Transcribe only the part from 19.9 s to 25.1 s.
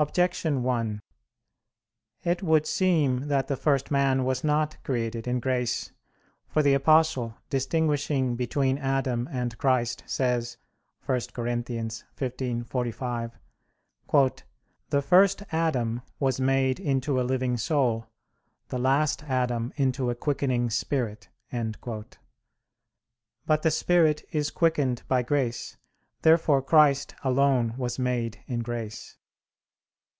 a quickening spirit." But the spirit is quickened